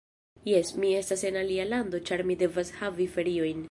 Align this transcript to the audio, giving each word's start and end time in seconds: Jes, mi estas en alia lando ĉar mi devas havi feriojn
Jes, 0.51 0.71
mi 0.83 0.89
estas 1.01 1.23
en 1.31 1.39
alia 1.43 1.69
lando 1.75 2.03
ĉar 2.11 2.27
mi 2.31 2.41
devas 2.45 2.77
havi 2.83 3.13
feriojn 3.19 3.59